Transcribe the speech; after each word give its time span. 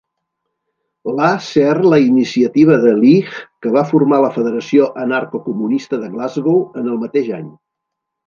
La 1.17 1.25
ser 1.47 1.73
la 1.93 1.99
iniciativa 2.05 2.77
de 2.85 2.93
Leech 3.01 3.35
que 3.65 3.73
va 3.77 3.83
formar 3.91 4.21
la 4.23 4.33
Federació 4.39 4.87
anarcocomunista 5.03 5.99
de 6.07 6.09
Glasgow 6.15 6.57
en 6.83 6.89
el 6.95 6.97
mateix 7.05 7.33
any. 7.43 7.47